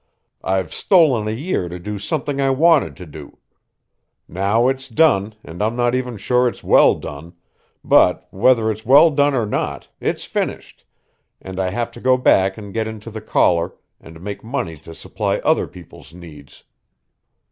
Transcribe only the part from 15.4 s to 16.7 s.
other people's needs.